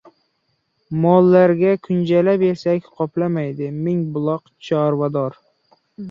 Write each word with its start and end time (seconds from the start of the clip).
Mollarga 1.01 1.73
kunjara 1.87 2.33
bersak 2.43 2.87
qoplamaydi- 3.01 3.67
Mingbuloqlik 3.89 4.65
chorvador 4.71 5.37